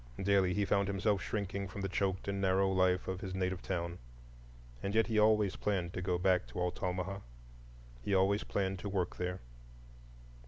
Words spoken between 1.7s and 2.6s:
the choked and